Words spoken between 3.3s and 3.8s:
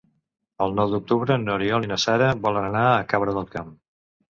del Camp.